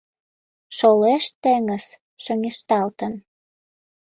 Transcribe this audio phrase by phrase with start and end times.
[0.77, 1.85] Шолеш теҥыз
[2.23, 3.13] шоҥешталтын